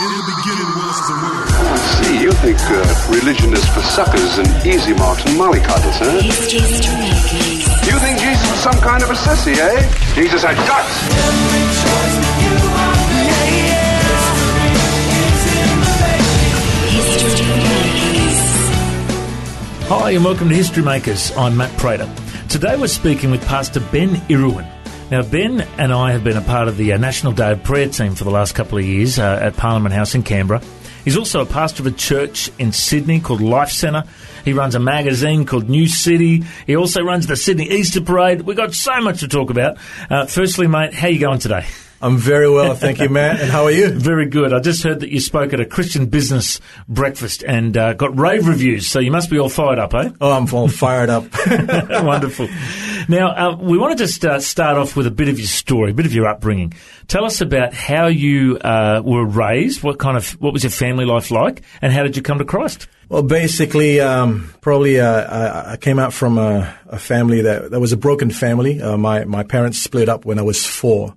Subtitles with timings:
[0.00, 1.48] In the beginning was the word.
[1.52, 2.22] I see.
[2.22, 2.80] You think uh,
[3.12, 6.16] religion is for suckers and easy marks and mollycoddles, huh?
[7.84, 10.14] You think Jesus was some kind of a sissy, eh?
[10.14, 10.96] Jesus had guts.
[19.88, 21.36] Hi, and welcome to History Makers.
[21.36, 22.08] I'm Matt Prater.
[22.48, 24.66] Today we're speaking with Pastor Ben Irawan.
[25.12, 27.86] Now, Ben and I have been a part of the uh, National Day of Prayer
[27.86, 30.62] team for the last couple of years uh, at Parliament House in Canberra.
[31.04, 34.04] He's also a pastor of a church in Sydney called Life Centre.
[34.42, 36.44] He runs a magazine called New City.
[36.66, 38.40] He also runs the Sydney Easter Parade.
[38.40, 39.76] We've got so much to talk about.
[40.08, 41.66] Uh, firstly, mate, how you going today?
[42.02, 43.40] I'm very well, thank you, Matt.
[43.40, 43.90] And how are you?
[44.02, 44.52] Very good.
[44.52, 48.48] I just heard that you spoke at a Christian business breakfast and uh, got rave
[48.48, 50.10] reviews, so you must be all fired up, eh?
[50.20, 51.26] Oh, I'm all fired up.
[52.04, 52.48] Wonderful.
[53.08, 55.92] Now, uh, we want to just uh, start off with a bit of your story,
[55.92, 56.74] a bit of your upbringing.
[57.06, 59.84] Tell us about how you uh, were raised.
[59.84, 62.44] What kind of what was your family life like, and how did you come to
[62.44, 62.88] Christ?
[63.12, 67.78] well, basically, um, probably uh, I, I came out from a, a family that, that
[67.78, 68.80] was a broken family.
[68.80, 71.14] Uh, my my parents split up when I was four.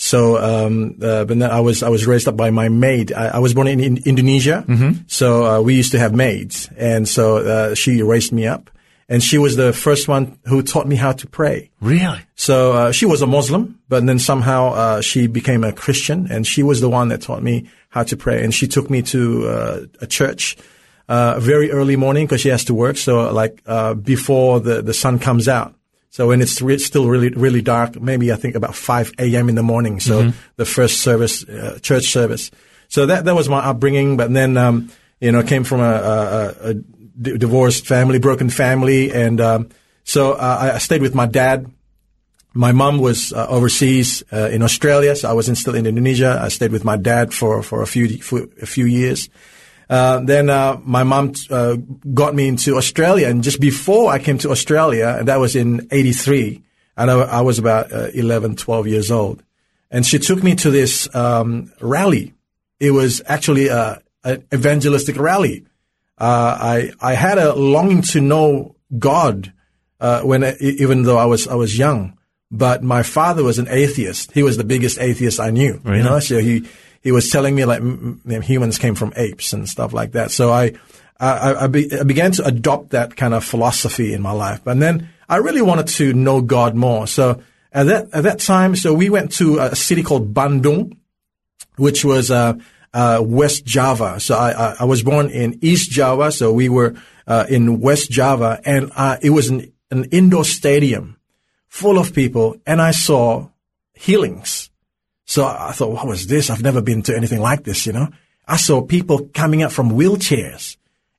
[0.00, 3.12] So, um, uh, but then I was I was raised up by my maid.
[3.12, 4.64] I, I was born in, in Indonesia,
[5.08, 8.70] so uh, we used to have maids, and so uh, she raised me up,
[9.08, 11.70] and she was the first one who taught me how to pray.
[11.80, 12.20] Really?
[12.36, 16.46] So uh, she was a Muslim, but then somehow uh, she became a Christian, and
[16.46, 18.44] she was the one that taught me how to pray.
[18.44, 20.56] And she took me to uh, a church
[21.08, 22.96] uh, very early morning because she has to work.
[22.96, 25.74] So like uh, before the the sun comes out.
[26.10, 29.48] So when it's re- still really really dark, maybe I think about 5 a.m.
[29.48, 30.00] in the morning.
[30.00, 32.50] So the first service, uh, church service.
[32.88, 34.16] So that that was my upbringing.
[34.16, 39.12] But then um, you know came from a, a, a, d- divorced family, broken family,
[39.12, 39.68] and um,
[40.04, 41.70] so uh, I stayed with my dad.
[42.54, 46.40] My mom was uh, overseas uh, in Australia, so I was in, still in Indonesia.
[46.40, 49.28] I stayed with my dad for, for a few for a few years.
[49.88, 51.76] Uh, then uh, my mom uh,
[52.12, 55.88] got me into Australia, and just before I came to Australia, and that was in
[55.90, 56.62] '83,
[56.96, 59.42] and I, I was about uh, 11, 12 years old,
[59.90, 62.34] and she took me to this um, rally.
[62.78, 65.64] It was actually a, an evangelistic rally.
[66.18, 69.52] Uh, I I had a longing to know God
[70.00, 72.14] uh, when I, even though I was I was young.
[72.50, 74.32] But my father was an atheist.
[74.32, 75.82] He was the biggest atheist I knew.
[75.98, 76.66] You know, so he
[77.02, 80.30] he was telling me like m- m- humans came from apes and stuff like that.
[80.30, 80.74] So I
[81.20, 84.64] I, I, be, I began to adopt that kind of philosophy in my life.
[84.66, 87.08] And then I really wanted to know God more.
[87.08, 87.42] So
[87.72, 90.96] at that at that time, so we went to a city called Bandung,
[91.76, 92.54] which was uh,
[92.94, 94.20] uh, West Java.
[94.20, 96.94] So I, I, was born in East Java, so we were
[97.26, 101.18] uh, in West Java, and uh, it was an, an indoor stadium
[101.66, 103.48] full of people, and I saw
[103.92, 104.57] healings.
[105.28, 106.48] So I thought, what was this?
[106.48, 108.08] I've never been to anything like this, you know.
[108.46, 110.78] I saw people coming out from wheelchairs,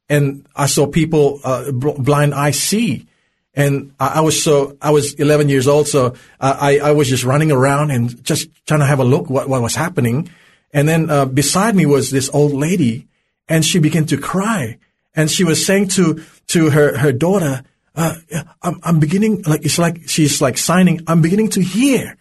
[0.09, 3.05] and I saw people uh, bl- blind eye see.
[3.53, 7.23] And I, I was so I was 11 years old, so I, I was just
[7.23, 10.27] running around and just trying to have a look what what was happening.
[10.73, 13.07] And then uh, beside me was this old lady,
[13.47, 14.79] and she began to cry,
[15.13, 17.61] and she was saying to to her her daughter,
[17.95, 18.15] uh,
[18.63, 21.01] "I'm I'm beginning like it's like she's like signing.
[21.05, 22.17] I'm beginning to hear."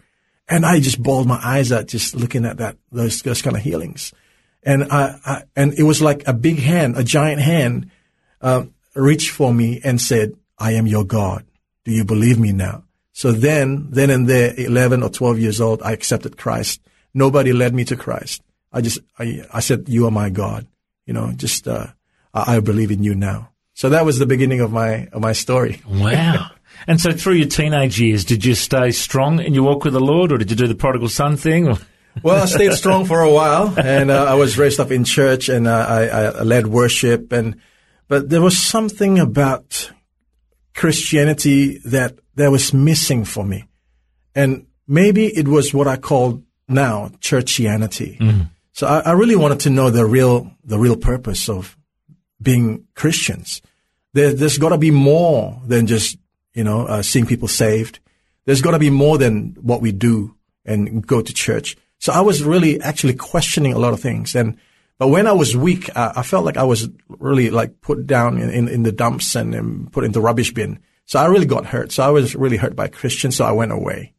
[0.49, 3.61] And I just bawled my eyes out just looking at that those those kind of
[3.61, 4.11] healings,
[4.63, 7.91] and I, I and it was like a big hand, a giant hand,
[8.41, 8.65] uh,
[8.95, 11.45] reached for me and said, "I am your God.
[11.85, 12.83] Do you believe me now?"
[13.13, 16.81] So then, then and there, eleven or twelve years old, I accepted Christ.
[17.13, 18.41] Nobody led me to Christ.
[18.73, 20.65] I just I, I said, "You are my God."
[21.05, 21.87] You know, just uh,
[22.33, 23.49] I, I believe in you now.
[23.75, 25.81] So that was the beginning of my of my story.
[25.87, 26.49] Wow.
[26.87, 29.99] and so through your teenage years, did you stay strong in your walk with the
[29.99, 31.67] Lord, or did you do the prodigal son thing?
[31.67, 31.77] Or?
[32.23, 35.49] Well, I stayed strong for a while, and uh, I was raised up in church,
[35.49, 36.07] and uh, I,
[36.39, 37.55] I led worship, and
[38.07, 39.91] but there was something about
[40.73, 43.65] Christianity that that was missing for me,
[44.35, 48.47] and maybe it was what I call now churchianity.
[48.73, 51.77] So I, I really wanted to know the real the real purpose of
[52.41, 53.61] being Christians.
[54.13, 56.17] There, there's got to be more than just
[56.53, 57.99] you know uh, seeing people saved.
[58.45, 60.35] There's got to be more than what we do
[60.65, 61.77] and go to church.
[61.99, 64.35] So I was really actually questioning a lot of things.
[64.35, 64.57] And
[64.97, 68.37] but when I was weak, I, I felt like I was really like put down
[68.37, 70.79] in, in, in the dumps and, and put into rubbish bin.
[71.05, 71.91] So I really got hurt.
[71.91, 73.35] So I was really hurt by Christians.
[73.35, 74.13] So I went away.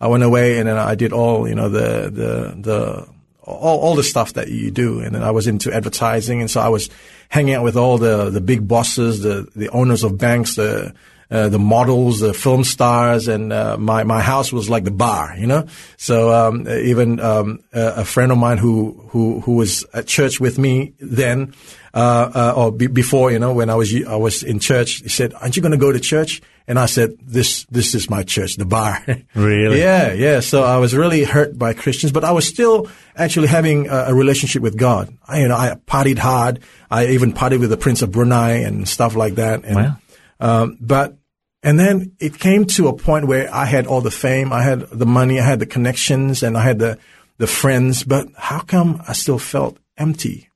[0.00, 3.08] I went away and then I did all you know the the the
[3.42, 5.00] all, all the stuff that you do.
[5.00, 6.40] And then I was into advertising.
[6.40, 6.88] And so I was
[7.28, 10.94] hanging out with all the, the big bosses, the, the owners of banks, the,
[11.32, 15.34] uh, the models, the film stars, and uh, my my house was like the bar,
[15.38, 15.66] you know.
[15.96, 20.38] So um, even um, a, a friend of mine who who who was at church
[20.40, 21.54] with me then,
[21.94, 25.08] uh, uh, or be, before, you know, when I was I was in church, he
[25.08, 28.22] said, "Aren't you going to go to church?" And I said, "This this is my
[28.24, 29.02] church, the bar."
[29.34, 29.78] Really?
[29.80, 30.40] yeah, yeah.
[30.40, 34.14] So I was really hurt by Christians, but I was still actually having a, a
[34.14, 35.08] relationship with God.
[35.26, 36.60] I, you know, I partied hard.
[36.90, 39.64] I even partied with the Prince of Brunei and stuff like that.
[39.64, 39.96] And, Wow.
[40.40, 41.16] um, but
[41.62, 44.80] and then it came to a point where I had all the fame, I had
[44.80, 46.98] the money, I had the connections, and I had the
[47.38, 48.04] the friends.
[48.04, 50.50] But how come I still felt empty?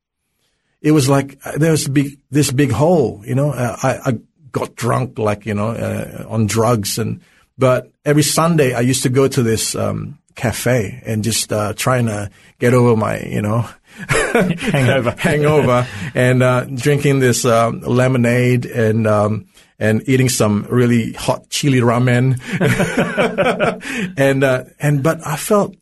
[0.81, 3.51] It was like uh, there was big this big hole, you know.
[3.53, 4.19] Uh, I, I
[4.51, 7.21] got drunk, like you know, uh, on drugs, and
[7.57, 12.07] but every Sunday I used to go to this um, cafe and just uh, trying
[12.07, 13.69] to get over my, you know,
[14.09, 15.11] Hangover.
[15.19, 19.47] hangover, and uh, drinking this um, lemonade and um,
[19.79, 22.41] and eating some really hot chili ramen,
[24.17, 25.77] and uh, and but I felt,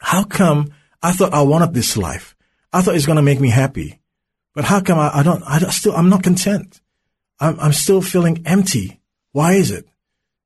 [0.00, 0.72] how come
[1.02, 2.36] I thought I wanted this life?
[2.72, 4.00] I thought it's going to make me happy,
[4.54, 5.42] but how come I, I don't?
[5.44, 6.80] I don't, still I'm not content.
[7.38, 9.00] I'm I'm still feeling empty.
[9.32, 9.86] Why is it?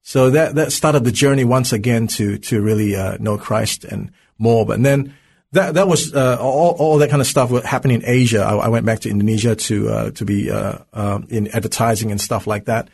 [0.02, 4.12] So that that started the journey once again to to really uh, know Christ and
[4.38, 4.64] more.
[4.64, 5.14] But then
[5.52, 8.42] that that was uh, all all that kind of stuff happened in Asia.
[8.42, 12.20] I, I went back to Indonesia to uh, to be uh, um, in advertising and
[12.20, 12.88] stuff like that.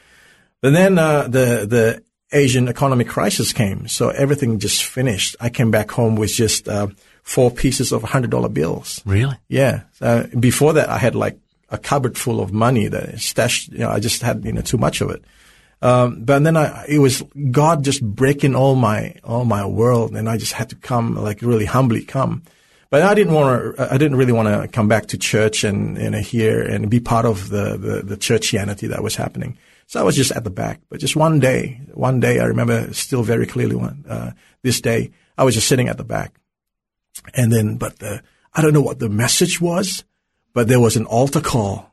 [0.60, 2.02] But then uh, the the
[2.32, 5.36] Asian economic crisis came, so everything just finished.
[5.40, 6.88] I came back home with just uh,
[7.22, 9.02] four pieces of hundred dollar bills.
[9.04, 9.36] Really?
[9.48, 9.82] Yeah.
[10.00, 11.38] Uh, before that, I had like
[11.68, 13.72] a cupboard full of money that I stashed.
[13.72, 15.24] You know, I just had you know too much of it.
[15.82, 20.28] Um, but then I, it was God just breaking all my all my world, and
[20.28, 22.44] I just had to come like really humbly come.
[22.88, 23.92] But I didn't want to.
[23.92, 27.26] I didn't really want to come back to church and and hear and be part
[27.26, 29.58] of the, the the churchianity that was happening.
[29.88, 30.80] So I was just at the back.
[30.88, 33.74] But just one day, one day I remember still very clearly.
[33.74, 34.32] One uh,
[34.62, 36.34] this day, I was just sitting at the back,
[37.34, 38.22] and then but the,
[38.54, 40.04] I don't know what the message was,
[40.54, 41.90] but there was an altar call,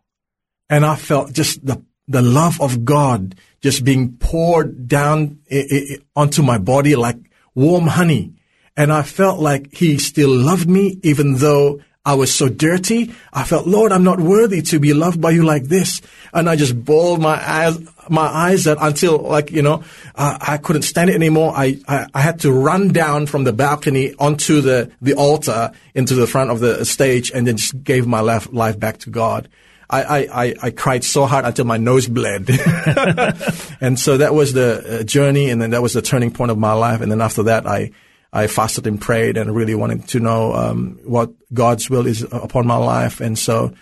[0.69, 5.97] and I felt just the the love of God just being poured down i- i-
[6.15, 7.17] onto my body like
[7.55, 8.33] warm honey.
[8.77, 13.11] And I felt like he still loved me even though I was so dirty.
[13.33, 16.01] I felt, Lord, I'm not worthy to be loved by you like this.
[16.33, 17.77] And I just bawled my eyes,
[18.09, 19.83] my eyes out until like, you know,
[20.15, 21.53] uh, I couldn't stand it anymore.
[21.55, 26.15] I, I, I had to run down from the balcony onto the, the altar into
[26.15, 29.49] the front of the stage and then just gave my life, life back to God.
[29.89, 32.49] I, I, I, I cried so hard until my nose bled.
[33.81, 36.57] and so that was the uh, journey and then that was the turning point of
[36.57, 37.01] my life.
[37.01, 37.91] And then after that, I,
[38.31, 42.67] I fasted and prayed and really wanted to know, um, what God's will is upon
[42.67, 43.19] my life.
[43.19, 43.73] And so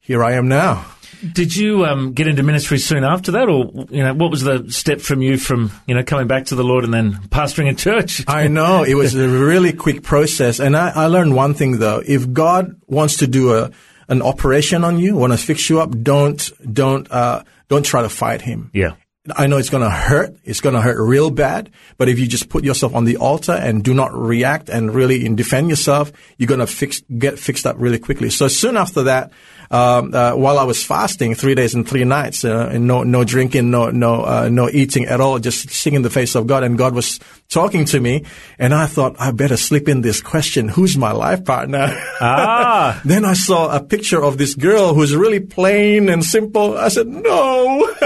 [0.00, 0.84] here I am now.
[1.32, 4.68] Did you um, get into ministry soon after that, or you know, what was the
[4.70, 7.74] step from you from you know coming back to the Lord and then pastoring a
[7.74, 8.24] church?
[8.28, 10.58] I know it was a really quick process.
[10.58, 12.02] And I, I learned one thing though.
[12.04, 13.70] If God wants to do a,
[14.08, 18.08] an operation on you, want to fix you up, don't, don't, uh, don't try to
[18.08, 18.70] fight him.
[18.72, 18.94] yeah,
[19.36, 20.34] I know it's going to hurt.
[20.44, 21.70] It's going to hurt real bad.
[21.96, 25.28] But if you just put yourself on the altar and do not react and really
[25.36, 28.30] defend yourself, you're going to fix, get fixed up really quickly.
[28.30, 29.30] So soon after that,
[29.72, 33.24] um, uh, while I was fasting three days and three nights, uh, and no, no
[33.24, 36.62] drinking, no, no, uh, no eating at all, just singing the face of God.
[36.62, 38.26] And God was talking to me.
[38.58, 40.68] And I thought, I better slip in this question.
[40.68, 41.98] Who's my life partner?
[42.24, 43.00] Ah.
[43.04, 46.78] then I saw a picture of this girl who's really plain and simple.
[46.78, 47.92] I said, no.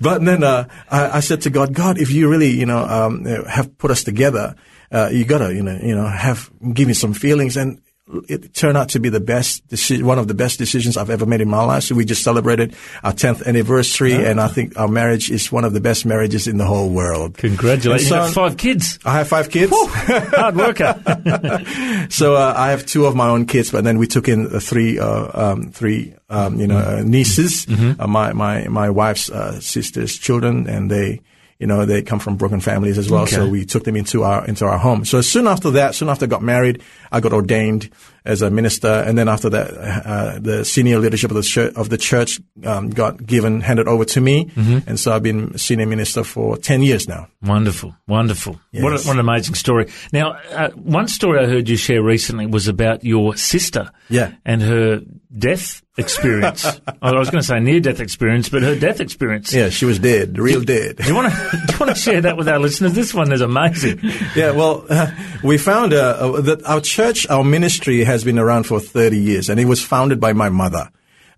[0.00, 3.24] but then uh, I, I said to God, God, if you really, you know, um,
[3.24, 4.54] have put us together,
[4.92, 7.56] uh, you gotta, you know, you know, have give me some feelings.
[7.56, 7.80] And
[8.28, 11.24] it turned out to be the best, deci- one of the best decisions I've ever
[11.24, 11.84] made in my life.
[11.84, 15.72] So we just celebrated our 10th anniversary, and I think our marriage is one of
[15.72, 17.38] the best marriages in the whole world.
[17.38, 18.10] congratulations!
[18.12, 19.72] And You have five kids, I have five kids.
[19.74, 21.00] hard worker.
[22.10, 24.60] So uh, I have two of my own kids, but then we took in uh,
[24.60, 27.66] three, uh, um, three, um, you know, uh, nieces,
[27.98, 31.20] uh, my my my wife's uh, sister's children, and they,
[31.64, 33.26] you know, they come from broken families as well.
[33.26, 35.06] So we took them into our into our home.
[35.06, 37.88] So soon after that, soon after I got married, I got ordained
[38.24, 39.70] as a minister, and then after that,
[40.06, 44.04] uh, the senior leadership of the church, of the church um, got given handed over
[44.06, 47.28] to me, and so I've been senior minister for ten years now.
[47.42, 48.58] Wonderful, wonderful.
[48.72, 49.90] What, a, what an amazing story.
[50.12, 54.32] Now, uh, one story I heard you share recently was about your sister Yeah.
[54.44, 55.00] and her
[55.36, 56.64] death experience.
[57.02, 59.52] I was going to say near death experience, but her death experience.
[59.52, 60.96] Yeah, she was dead, real dead.
[60.96, 62.94] Do you want to do you want to share that with our listeners?
[62.94, 64.00] This one is amazing.
[64.34, 65.10] Yeah, well, uh,
[65.44, 69.50] we found uh, uh, that our church, our ministry has been around for 30 years,
[69.50, 70.90] and it was founded by my mother.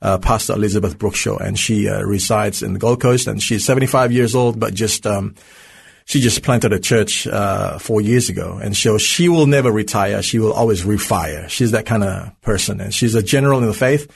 [0.03, 4.13] uh, Pastor Elizabeth Brookshaw, and she uh, resides in the Gold Coast, and she's 75
[4.13, 5.35] years old, but just um,
[6.05, 10.23] she just planted a church uh, four years ago, and so she will never retire.
[10.23, 11.49] She will always refire.
[11.49, 14.11] She's that kind of person, and she's a general in the faith.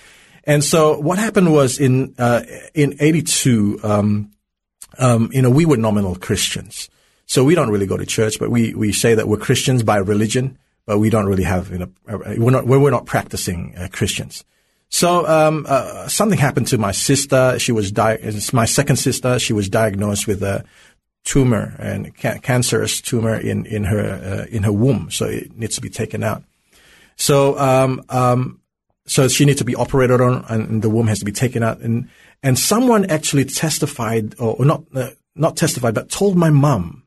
[0.44, 2.42] And so what happened was in uh,
[2.74, 4.30] in '82, um,
[4.98, 6.88] um, you know, we were nominal Christians,
[7.26, 9.96] so we don't really go to church, but we we say that we're Christians by
[9.96, 10.58] religion,
[10.90, 11.88] but we don't really have you know
[12.37, 14.44] we're not we're, not practicing uh, Christians.
[14.88, 17.61] So um, uh, something happened to my sister.
[17.61, 18.18] She was di-
[18.52, 19.38] my second sister.
[19.38, 20.64] She was diagnosed with a
[21.23, 25.76] tumor and ca- cancerous tumor in in her uh, in her womb, so it needs
[25.76, 26.42] to be taken out.
[27.14, 28.61] So um, um,
[29.06, 31.78] so she needs to be operated on, and the womb has to be taken out.
[31.78, 32.09] And
[32.42, 37.04] and someone actually testified, or, or not uh, not testified, but told my mom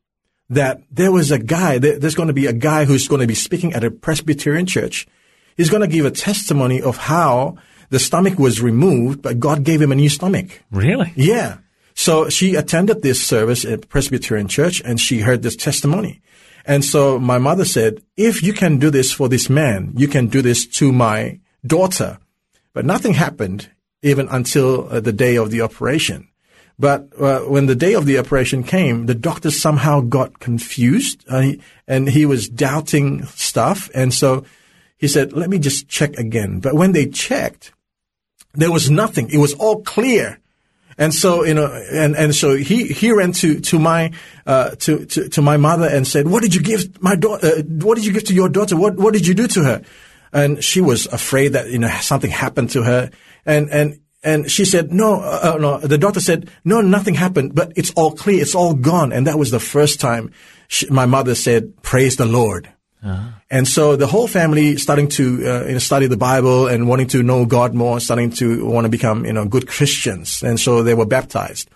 [0.50, 1.78] that there was a guy.
[1.78, 5.08] There's going to be a guy who's going to be speaking at a Presbyterian church.
[5.58, 7.58] He's going to give a testimony of how
[7.90, 10.64] the stomach was removed, but God gave him a new stomach.
[10.72, 11.14] Really?
[11.16, 11.58] Yeah.
[11.94, 16.22] So she attended this service at Presbyterian Church and she heard this testimony.
[16.66, 20.28] And so my mother said, if you can do this for this man, you can
[20.28, 22.18] do this to my daughter.
[22.74, 23.70] But nothing happened
[24.02, 26.30] even until uh, the day of the operation.
[26.80, 31.52] But uh, when the day of the operation came, the doctor somehow got confused uh,
[31.88, 33.90] and he was doubting stuff.
[33.94, 34.44] And so
[34.98, 36.60] he said, let me just check again.
[36.60, 37.74] But when they checked,
[38.54, 39.30] there was nothing.
[39.30, 40.40] It was all clear.
[40.98, 44.12] And so, you know, and, and so he, he ran to, to my,
[44.46, 47.62] uh, to, to, to my mother and said, what did you give my daughter, uh,
[47.64, 48.78] what did you give to your daughter?
[48.78, 49.82] What, what did you do to her?
[50.32, 53.12] And she was afraid that, you know, something happened to her.
[53.46, 57.56] And, and, and she said, no, uh, uh no, the doctor said, no, nothing happened,
[57.56, 58.42] but it's all clear.
[58.42, 59.12] It's all gone.
[59.12, 60.32] And that was the first time
[60.68, 62.72] she, my mother said, praise the Lord.
[63.04, 63.30] Uh-huh.
[63.52, 67.08] And so the whole family starting to uh, you know, study the Bible and wanting
[67.08, 70.84] to know God more, starting to want to become you know good Christians, and so
[70.84, 71.70] they were baptized.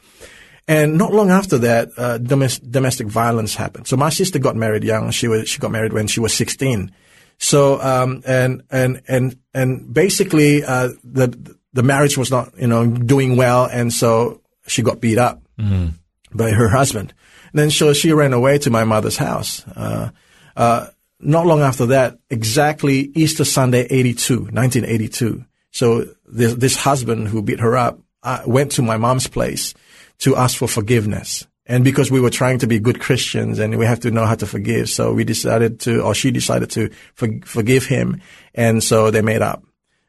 [0.69, 3.87] And not long after that, uh, domestic, domestic violence happened.
[3.87, 5.11] So my sister got married young.
[5.11, 6.91] She was she got married when she was sixteen.
[7.37, 12.87] So um, and and and and basically uh, the the marriage was not you know
[12.87, 15.93] doing well, and so she got beat up mm.
[16.33, 17.13] by her husband.
[17.51, 19.63] And then so she ran away to my mother's house.
[19.67, 20.09] Uh,
[20.55, 20.87] uh
[21.19, 25.45] not long after that, exactly Easter Sunday 82, 1982.
[25.71, 29.73] So this, this husband who beat her up uh, went to my mom's place
[30.19, 31.47] to ask for forgiveness.
[31.65, 34.35] And because we were trying to be good Christians and we have to know how
[34.35, 38.21] to forgive, so we decided to, or she decided to for, forgive him.
[38.53, 39.63] And so they made up.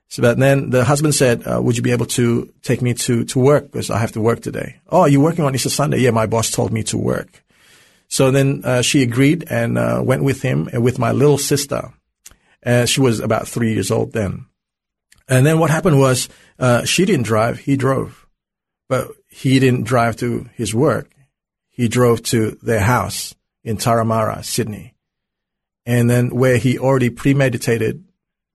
[0.09, 3.25] So but then the husband said, uh, would you be able to take me to,
[3.27, 3.71] to work?
[3.71, 4.81] Because I have to work today.
[4.89, 5.99] Oh, are you working on Easter Sunday?
[5.99, 7.45] Yeah, my boss told me to work.
[8.09, 11.93] So then uh, she agreed and uh, went with him and with my little sister.
[12.63, 14.47] And she was about three years old then.
[15.29, 18.27] And then what happened was uh, she didn't drive, he drove.
[18.89, 21.11] But he didn't drive to his work.
[21.69, 24.95] He drove to their house in Turramurra, Sydney.
[25.85, 28.05] And then where he already premeditated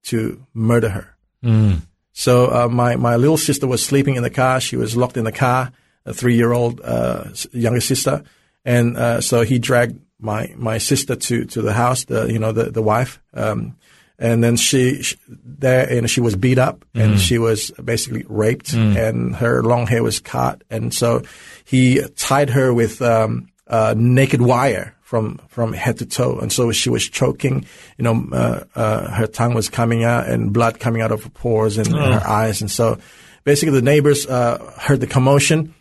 [0.06, 1.13] to murder her.
[1.44, 1.82] Mm.
[2.14, 4.60] So uh, my, my little sister was sleeping in the car.
[4.60, 5.72] She was locked in the car,
[6.06, 8.24] a three-year-old uh, younger sister
[8.66, 12.52] and uh, so he dragged my my sister to to the house, the you know
[12.52, 13.76] the the wife, um,
[14.18, 17.20] and then she, she, there and she was beat up and mm.
[17.20, 18.96] she was basically raped mm.
[18.96, 21.24] and her long hair was cut, and so
[21.66, 23.48] he tied her with um,
[23.96, 27.68] naked wire from from head to toe, and so she was choking.
[28.00, 31.30] You know, uh, uh, her tongue was coming out and blood coming out of her
[31.30, 32.14] pores and oh.
[32.14, 32.98] her eyes, and so
[33.44, 35.76] basically the neighbors uh, heard the commotion,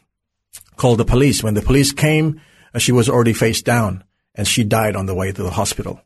[0.77, 1.43] called the police.
[1.43, 2.43] When the police came
[2.77, 6.01] she was already face down and she died on the way to the hospital.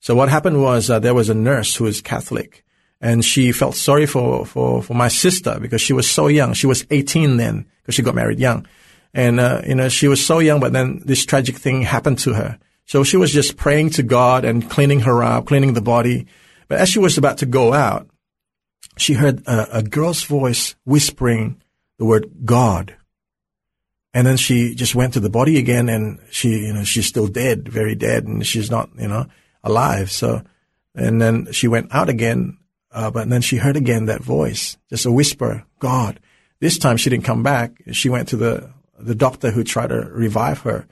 [0.00, 2.64] So what happened was uh, there was a nurse who is Catholic
[3.02, 6.54] and she felt sorry for, for, for my sister because she was so young.
[6.54, 8.66] She was 18 then because she got married young.
[9.14, 12.34] And, uh, you know, she was so young, but then this tragic thing happened to
[12.34, 12.58] her.
[12.86, 16.26] So she was just praying to God and cleaning her up, cleaning the body.
[16.68, 18.08] But as she was about to go out,
[18.96, 21.60] she heard a, a girl's voice whispering
[21.98, 22.96] the word God.
[24.14, 27.28] And then she just went to the body again and she, you know, she's still
[27.28, 29.26] dead, very dead and she's not, you know,
[29.64, 30.10] alive.
[30.10, 30.42] So,
[30.94, 32.58] and then she went out again,
[32.90, 36.20] uh, but then she heard again that voice, just a whisper, God.
[36.60, 37.72] This time she didn't come back.
[37.92, 38.70] She went to the,
[39.02, 40.86] the doctor who tried to revive her.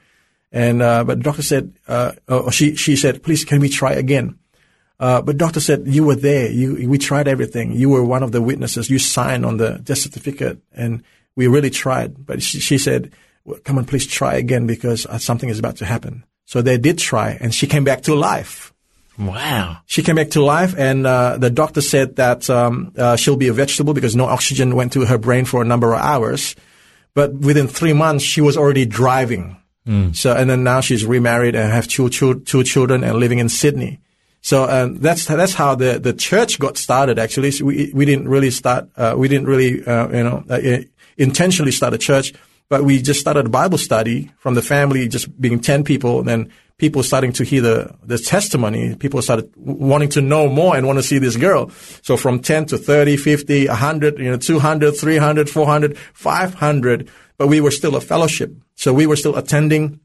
[0.51, 3.93] And, uh, but the doctor said, uh, oh, she, she said, please, can we try
[3.93, 4.37] again?
[4.99, 6.51] Uh, but doctor said, you were there.
[6.51, 7.71] You, we tried everything.
[7.71, 8.89] You were one of the witnesses.
[8.89, 11.03] You signed on the death certificate and
[11.35, 13.11] we really tried, but she, she said,
[13.45, 16.23] well, come on, please try again because uh, something is about to happen.
[16.45, 18.71] So they did try and she came back to life.
[19.17, 19.77] Wow.
[19.85, 23.49] She came back to life, and uh, the doctor said that um, uh, she'll be
[23.49, 26.55] a vegetable because no oxygen went to her brain for a number of hours.
[27.13, 29.57] But within three months, she was already driving.
[29.87, 30.15] Mm.
[30.15, 33.49] So, and then now she's remarried and have two, two, two children and living in
[33.49, 33.99] Sydney.
[34.41, 37.19] So um, that's that's how the, the church got started.
[37.19, 38.89] Actually, so we we didn't really start.
[38.97, 40.81] Uh, we didn't really uh, you know uh,
[41.17, 42.33] intentionally start a church,
[42.67, 46.19] but we just started a Bible study from the family, just being ten people.
[46.19, 48.95] And then people starting to hear the the testimony.
[48.95, 51.69] People started wanting to know more and want to see this girl.
[52.01, 57.09] So from ten to 30, 50, 100, you know, 200, 300, 400, 500.
[57.37, 59.99] But we were still a fellowship, so we were still attending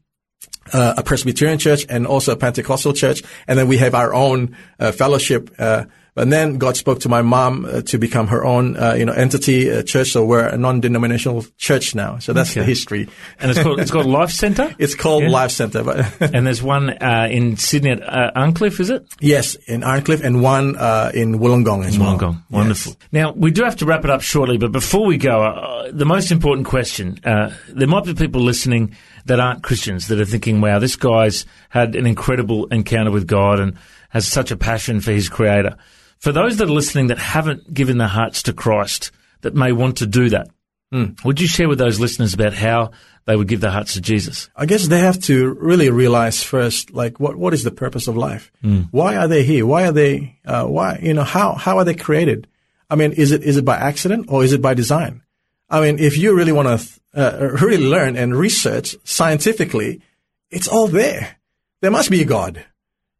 [0.71, 4.55] uh, a Presbyterian church and also a Pentecostal church, and then we have our own
[4.79, 5.49] uh, fellowship.
[5.57, 5.85] Uh,
[6.17, 9.13] but then God spoke to my mom uh, to become her own, uh, you know,
[9.13, 10.13] entity, uh, church.
[10.13, 12.17] So we're a non-denominational church now.
[12.17, 12.61] So that's okay.
[12.61, 13.07] the history.
[13.39, 14.73] And it's called it's called Life Centre.
[14.79, 15.29] it's called yeah.
[15.29, 15.77] Life Centre.
[16.19, 19.05] And there's one in Sydney at Arncliffe, is it?
[19.19, 20.69] Yes, in Arncliffe, and one
[21.13, 22.17] in Wollongong as well.
[22.17, 22.93] Wollongong, wonderful.
[22.93, 23.09] Yes.
[23.11, 26.31] Now we do have to wrap it up shortly, but before we go, the most
[26.31, 28.95] important question: there might be people listening
[29.25, 33.59] that aren't Christians that are thinking, wow, this guy's had an incredible encounter with God
[33.59, 33.77] and
[34.09, 35.77] has such a passion for his creator.
[36.19, 39.97] For those that are listening that haven't given their hearts to Christ, that may want
[39.97, 40.49] to do that,
[40.93, 41.23] mm.
[41.23, 42.91] would you share with those listeners about how
[43.25, 44.49] they would give their hearts to Jesus?
[44.55, 48.17] I guess they have to really realize first, like, what, what is the purpose of
[48.17, 48.51] life?
[48.63, 48.87] Mm.
[48.91, 49.65] Why are they here?
[49.65, 52.47] Why are they, uh, why, you know, how, how are they created?
[52.89, 55.21] I mean, is it, is it by accident or is it by design?
[55.69, 60.01] I mean, if you really want to uh, really learn and research scientifically,
[60.49, 61.37] it's all there.
[61.81, 62.65] There must be a God.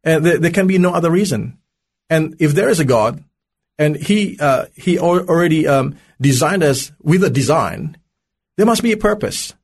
[0.02, 1.58] And there, there can be no other reason.
[2.10, 3.22] And if there is a God,
[3.78, 7.96] and he uh, he already um, designed us with a design,
[8.56, 9.54] there must be a purpose.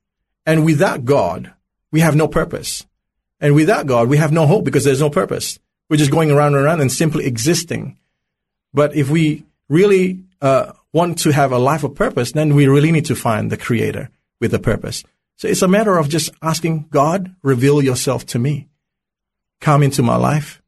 [0.46, 1.52] And without God,
[1.90, 2.86] we have no purpose.
[3.40, 5.58] And without God, we have no hope because there's no purpose.
[5.88, 7.98] We're just going around and around and simply existing.
[8.72, 12.92] But if we really uh, want to have a life of purpose, then we really
[12.92, 14.10] need to find the creator
[14.40, 15.02] with a purpose.
[15.36, 18.68] So it's a matter of just asking God, reveal yourself to me.
[19.60, 20.62] Come into my life.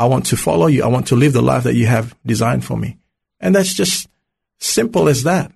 [0.00, 0.82] I want to follow you.
[0.82, 2.96] I want to live the life that you have designed for me.
[3.38, 4.08] And that's just
[4.58, 5.52] simple as that.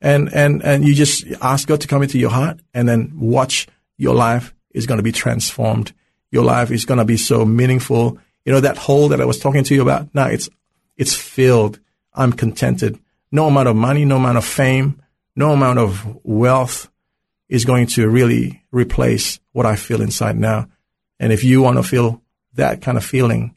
[0.00, 3.66] And, and, and you just ask God to come into your heart and then watch
[3.96, 5.92] your life is going to be transformed.
[6.30, 8.18] Your life is going to be so meaningful.
[8.44, 10.50] You know, that hole that I was talking to you about now, it's,
[10.96, 11.78] it's filled.
[12.12, 12.98] I'm contented
[13.32, 15.00] no amount of money, no amount of fame,
[15.34, 16.90] no amount of wealth
[17.48, 20.68] is going to really replace what I feel inside now.
[21.20, 22.22] And if you want to feel
[22.54, 23.54] that kind of feeling,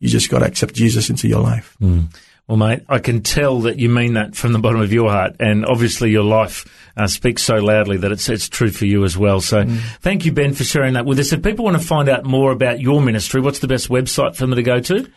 [0.00, 1.76] you just got to accept Jesus into your life.
[1.80, 2.06] Mm.
[2.48, 5.36] Well, mate, I can tell that you mean that from the bottom of your heart,
[5.38, 9.16] and obviously your life uh, speaks so loudly that it's it's true for you as
[9.16, 9.40] well.
[9.40, 9.78] So, mm.
[10.00, 11.32] thank you, Ben, for sharing that with us.
[11.32, 14.46] If people want to find out more about your ministry, what's the best website for
[14.46, 15.08] them to go to?